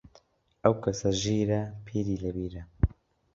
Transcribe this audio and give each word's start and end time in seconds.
ئەو 0.63 0.73
کەسە 0.83 1.09
ژیرە، 1.21 1.61
پیری 1.85 2.17
لە 2.23 2.31
بیرە 2.35 2.63